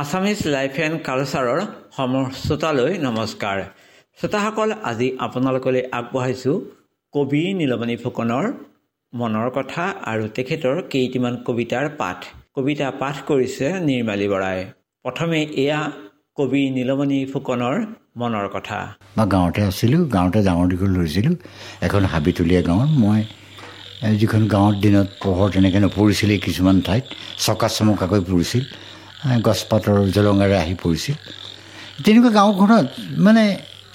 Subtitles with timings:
[0.00, 1.60] Assamese life and কালচাৰৰ
[1.96, 3.58] সম শ্ৰোতালৈ নমস্কাৰ।
[4.18, 6.56] শ্ৰোতাসকল আজি আপোনালোকলৈ আগবঢ়াইছোঁ
[7.14, 8.44] কবি নীলমণি ফুকনৰ
[9.12, 12.18] মনৰ কথা আৰু তেখেতৰ কেইটিমান কবিতাৰ পাঠ।
[12.56, 14.58] কবিতা পাঠ কৰিছে নিৰ্মালী বৰাই।
[15.04, 15.80] প্ৰথমে এয়া
[16.38, 17.74] কবি নীলমণি ফুকনৰ
[18.20, 18.78] মনৰ কথা।
[19.16, 21.34] মই গাঁৱতে আছিলোঁ গাঁৱতে ডাঙৰ দীঘল ধৰিছিলোঁ
[21.86, 23.20] এখন হাবিতলীয়া গাঁৱত মই
[24.20, 27.04] যিখন গাঁৱৰ দিনত পোহৰ তেনেকৈ নপৰিছিলে কিছুমান ঠাইত
[27.44, 28.64] চকা চমকাকৈ পৰিছিল।
[29.46, 31.16] গছপাতৰ জলঙাৰে আহি পৰিছিল।
[32.04, 32.86] তেনেকুৱা গাঁওখনত
[33.26, 33.44] মানে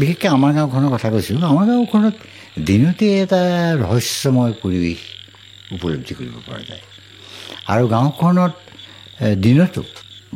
[0.00, 2.14] বিশেষকৈ আমাৰ গাঁওখনৰ কথা কৈছোঁ আমাৰ গাঁওখনত
[2.68, 3.40] দিনতে এটা
[3.82, 5.00] ৰহস্যময় পৰিৱেশ
[5.74, 6.84] উপলব্ধি কৰিব পৰা যায়।
[7.72, 8.52] আৰু গাঁওখনত
[9.44, 9.82] দিনতো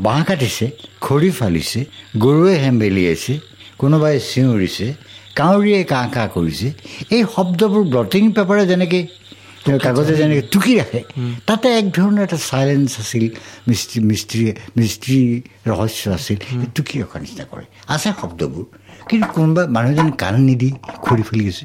[0.06, 0.66] বাঁহ কাটিছে
[1.06, 1.80] খৰি ফালিছে
[2.24, 3.34] গৰুৱে হেম্বেলিয়াইছে
[3.80, 4.86] কোনোবাই চিঞৰিছে
[5.40, 6.68] কাউৰীয়ে কাঁ কাঁ কৰিছে।
[7.14, 9.02] এই শব্দবোৰ ব্লটিং পেপাৰে যেনেকৈ
[9.68, 11.00] তেওঁ কাগজে যেনেকৈ টুকি ৰাখে
[11.48, 13.24] তাতে এক ধৰণৰ এটা চাইলেঞ্চ আছিল
[13.68, 14.42] মিস্ত্ৰী মিস্ত্ৰী
[14.78, 15.18] মিস্ত্ৰী
[15.70, 16.38] ৰহস্য আছিল
[16.76, 18.64] টুকি ৰখাৰ নিচিনা কৰে। আছে শব্দবোৰ
[19.08, 20.68] কিন্তু কোনোবা মানুহজন কাণ নিদি
[21.06, 21.64] খৰি ফুলি আছে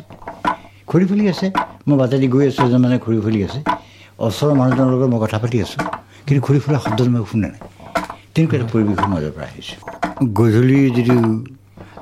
[0.89, 1.47] খৰি ফুলি আছে
[1.87, 3.59] মই বাটেদি গৈ আছোঁ এজন মানে খৰি ফুলি আছে
[4.25, 5.81] ওচৰৰ মানুহজনৰ লগত মই কথা পাতি আছোঁ
[6.25, 7.61] কিন্তু খৰি ফুলা শব্দটো মই শুনা নাই।
[8.33, 9.79] তেনেকুৱা এটা পৰিৱেশৰ মাজৰ পৰা আহিছোঁ।
[10.37, 11.17] গধূলি যিটো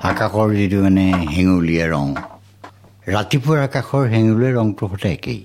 [0.10, 2.08] আকাশৰ যিটো মানে হেঙুলীয়া ৰং
[3.16, 5.42] ৰাতিপুৱাৰ আকাশৰ হেঙুলীয়া ৰংটো সদায় একেই।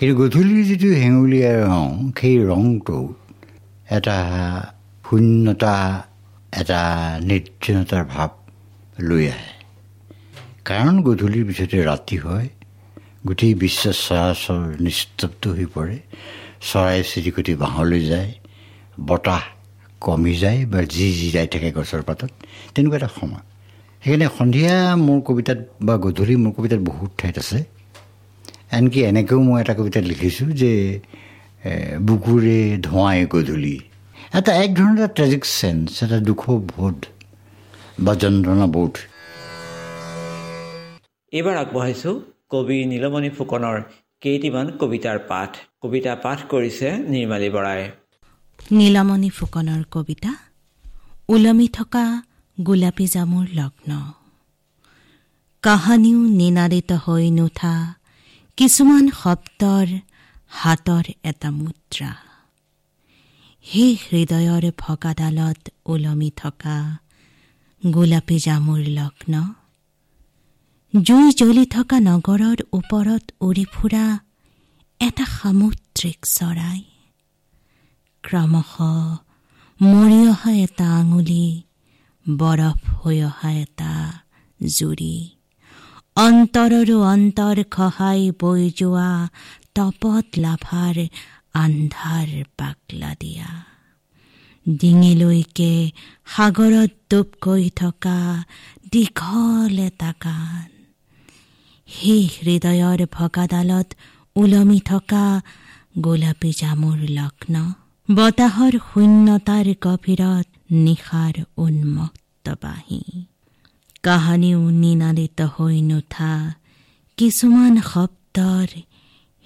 [0.00, 2.98] কিন্তু গধূলিৰ যিটো হেঙুলীয়া ৰং সেই ৰংটো
[3.88, 4.18] এটা
[5.04, 5.74] শূন্যতা
[6.52, 6.80] এটা
[7.28, 8.30] নিৰ্জনতাৰ ভাৱ
[8.98, 9.52] লৈ আহে
[10.64, 12.48] কাৰণ গধূলিৰ পিছতে ৰাতি হয়
[13.26, 15.96] গোটেই বিশ্ব চৰাচৰ নিস্তব্ধ হৈ পৰে
[16.68, 18.30] চৰাই চিৰিকটি বাঁহলৈ যায়
[19.08, 19.42] বতাহ
[20.02, 22.30] কমি যায় বা যি যি যাই থাকে গছৰ পাতত
[22.74, 23.44] তেনেকুৱা এটা সময়
[24.02, 24.74] সেইকাৰণে সন্ধিয়া
[25.06, 27.60] মোৰ কবিতাত বা গধূলি মোৰ কবিতাত বহুত ঠাইত আছে
[28.76, 30.72] আনকি এনেকৈও মই এটা কবিতাত লিখিছোঁ যে
[32.08, 33.76] বুকুৰে ধোঁৱাই গধূলি।
[34.38, 36.40] এটা এক ধৰণৰ এটা ট্ৰেজিক চেঞ্চ এটা দুখ
[36.72, 36.98] বোধ
[38.04, 38.94] বা যন্ত্ৰণা বোধ।
[41.32, 42.14] এইবাৰ আগবঢ়াইছোঁ
[42.52, 43.76] কবি নীলমণি ফুকনৰ
[44.22, 45.50] কেইটিমান কবিতাৰ পাঠ।
[45.82, 47.82] কবিতা পাঠ কৰিছে নিৰ্মালী বৰাই।
[48.78, 50.32] নীলমণি ফুকনৰ কবিতা
[51.32, 52.04] ওলমি থকা
[52.58, 53.90] গোলাপী জামুৰ লগ্ন।
[55.64, 57.74] কাহানিও নিনাদিত হৈ নুঠা
[58.58, 59.88] কিছুমান শব্দৰ
[60.52, 62.10] হাতৰ এটা মুদ্ৰা।
[63.64, 66.76] সেই হৃদয়ৰ ভগাডালত ওলমি থকা
[67.82, 69.34] গোলাপী জামুৰ লগ্ন।
[70.94, 74.06] জুই জ্বলি থকা নগৰৰ ওপৰত উৰি ফুৰা
[75.00, 76.80] এটা সামুদ্ৰিক চৰাই।
[78.24, 78.72] ক্ৰমশ
[79.80, 81.46] মৰি অহা এটা আঙুলি
[82.26, 83.92] বৰফ হৈ অহা এটা
[84.60, 85.16] জুৰি।
[86.20, 89.10] অন্তৰৰো অন্তৰ খহাই বৈ যোৱা
[89.74, 90.96] তপত লাভাৰ
[91.54, 93.50] আন্ধাৰ পাকলা দিয়া।
[94.66, 95.72] ডিঙিলৈকে
[96.26, 98.18] সাগৰত ডুব গৈ থকা
[98.92, 100.68] দীঘল এটা কাণ
[101.88, 103.88] সেই হৃদয়ৰ ভগাডালত
[104.36, 105.24] ওলমি থকা
[106.00, 107.54] গোলাপী জামুৰ লগ্ন।
[108.08, 110.46] বতাহৰ শূন্যতাৰ গভীৰত
[110.84, 113.02] নিশাৰ উন্মুক্ত বাঁহী।
[114.02, 116.54] কাহানিও নিনাদিত হৈ নুঠা
[117.16, 118.68] কিছুমান শব্দৰ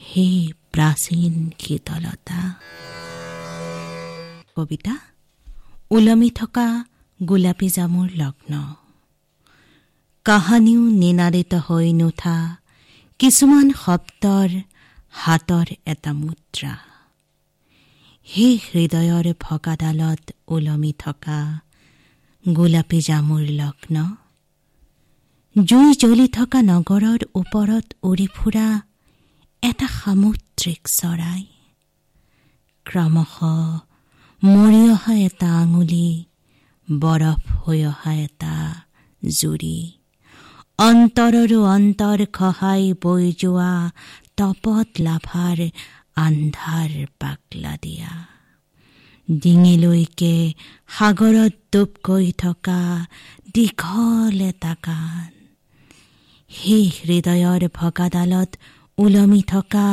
[0.01, 2.55] সেই প্ৰাচীন শীতলতা।
[4.57, 4.95] কবিতা
[5.91, 6.85] ওলমি থকা
[7.23, 8.53] গোলাপী জামুৰ লগ্ন।
[10.25, 12.57] কাহানিও নিনাদিত হৈ নুঠা
[13.19, 14.51] কিছুমান শব্দৰ
[15.11, 16.75] হাতৰ এটা মুদ্ৰা।
[18.25, 21.61] সেই হৃদয়ৰ ভগাডালত ওলমি থকা
[22.49, 24.24] গোলাপী জামুৰ লগ্ন।
[25.57, 28.69] জুই জ্বলি থকা নগৰৰ ওপৰত উৰি ফুৰা
[29.63, 31.43] এটা সামুদ্ৰিক চৰাই।
[32.87, 33.35] ক্ৰমশ
[34.43, 36.09] মৰি অহা এটা আঙুলি
[36.89, 38.57] বৰফ হৈ অহা এটা
[39.23, 39.79] জুৰি।
[40.79, 43.91] অন্তৰৰো অন্তৰ খহাই বৈ যোৱা
[44.37, 45.59] তপত লাভাৰ
[46.17, 46.91] আন্ধাৰ
[47.21, 48.13] পাকলা দিয়া।
[49.29, 50.37] ডিঙিলৈকে
[50.89, 53.07] সাগৰত ডুব গৈ থকা
[53.55, 55.44] দীঘল এটা কাণ।
[56.51, 58.51] সেই হৃদয়ৰ ভগাডালত
[58.99, 59.87] ওলমি থকা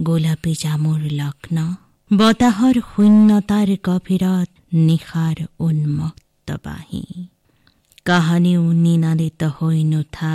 [0.00, 1.56] গোলাপী জামুৰ লগ্ন
[2.10, 4.48] বতাহৰ শূন্যতাৰ গভীৰত
[4.80, 7.04] নিশাৰ উন্মুক্ত বাঁহী
[8.06, 10.34] কাহানিও নিনাদিত হৈ নুঠা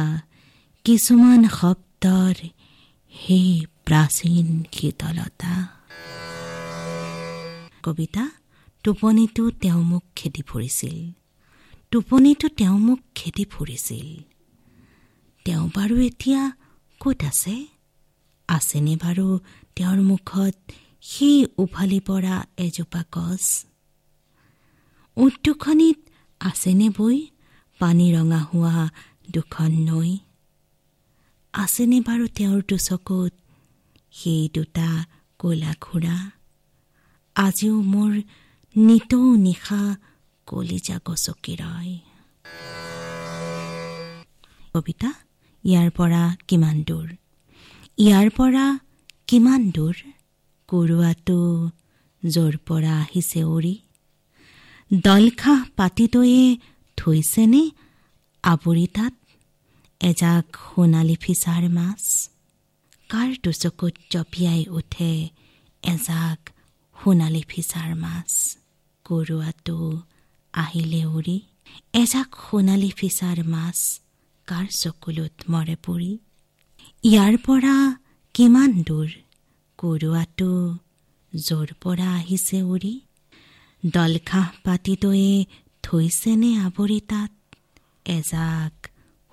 [0.85, 2.37] কিছুমান শব্দৰ
[3.13, 3.49] সেই
[3.85, 5.53] প্ৰাচীন শীতলতা
[7.83, 8.23] কবিতা
[8.85, 10.97] টোপনিটো তেওঁ মোক খেদি ফুৰিছিল
[11.91, 14.07] টোপনিটো তেওঁ মোক খেদি ফুৰিছিল
[15.45, 16.41] তেওঁ বাৰু এতিয়া
[17.01, 17.55] ক'ত আছে?
[18.49, 19.27] আছেনে বাৰু
[19.75, 20.55] তেওঁৰ মুখত
[21.05, 23.43] সেই উভালি পৰা এজোপা গছ?
[25.17, 25.97] উদ্যোগখনিত
[26.41, 27.17] আছেনে বৈ
[27.81, 28.75] পানী ৰঙা হোৱা
[29.33, 30.11] দুখন নৈ?
[31.53, 33.33] আছেনে বাৰু তেওঁৰতো চকুত
[34.13, 34.89] সেই দুটা
[35.39, 36.17] কলা ঘোঁৰা
[37.35, 38.11] আজিও মোৰ
[38.75, 39.81] নিতৌ নিশা
[40.47, 41.93] কলিজা গচকি ৰয়
[44.73, 45.09] কবিতা
[45.63, 47.07] ইয়াৰ পৰা কিমান দূৰ?
[47.97, 48.65] ইয়াৰ পৰা
[49.27, 49.95] কিমান দূৰ?
[50.69, 51.39] কৰোৱাটো
[52.23, 53.75] য'ৰ পৰা আহিছে উৰি?
[54.91, 56.57] দলখাহ পাতিদৈয়ে
[56.97, 57.63] থৈছেনে
[58.43, 59.13] আৱৰি তাত?
[60.01, 62.03] এজাক সোণালী ফিচাৰ মাছ?
[63.09, 65.11] কাৰ দুচকুত জঁপিয়াই উঠে
[65.83, 66.39] এজাক
[66.95, 68.31] সোণালী ফিচাৰ মাছ?
[69.05, 69.77] কৰোৱাটো
[70.53, 71.37] আহিলে উৰি?
[71.93, 73.79] এজাক সোণালী ফিচাৰ মাছ
[74.49, 76.17] কাৰ চকুলোত মৰে পৰি?
[77.03, 77.75] ইয়াৰ পৰা
[78.33, 79.09] কিমান দূৰ?
[79.77, 80.77] কৰোৱাটো
[81.35, 83.01] য'ৰ পৰা আহিছে উৰি?
[83.85, 85.45] দলঘাঁহ পাতিদৈয়ে
[85.83, 87.31] থৈছেনে আৱৰি তাত?
[88.05, 88.89] এজাক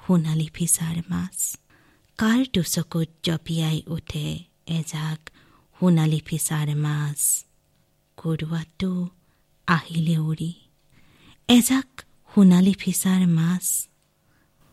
[0.06, 1.56] সোণালী ফিচাৰ মাছ।
[2.18, 4.26] কাৰ দুচকুত জঁপিয়াই উঠে?
[4.66, 5.20] এজাক
[5.80, 7.44] সোণালী ফিচাৰ মাছ।
[8.16, 9.08] কৰোৱাটো
[9.68, 10.52] আহিলে উৰি।
[11.48, 11.88] এজাক
[12.34, 13.66] সোণালী ফিচাৰ মাছ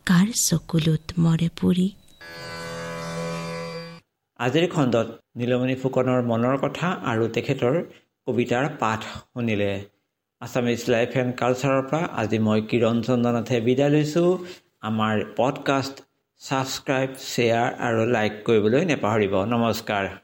[0.06, 1.84] কাৰ চকুলোত মৰে পুৰি?
[4.38, 7.78] আজিৰ খণ্ডত নীলমণি ফুকনৰ মনৰ কথা আৰু তেখেতৰ
[8.26, 9.70] কবিতাৰ পাঠ শুনিলে।
[10.40, 14.28] আছামিজ লাইফ এণ্ড কালচাৰৰ পৰা আজি মই কিৰণ চন্দ্ৰনাথে বিদায় লৈছোঁ।
[14.82, 15.96] আমাৰ পডকাষ্ট
[16.40, 20.23] ছাবস্ক্ৰাইব শ্বেয়াৰ আৰু লাইক কৰিবলৈ নেপাহৰিব। নমস্কাৰ।